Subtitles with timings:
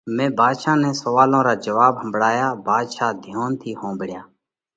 [0.15, 4.21] مئين ڀاڌشا نئہ سوئالون را جواٻ ۿمڀۯايا، ڀاڌشا ڌيونَ ٿِي ۿومڀۯيا۔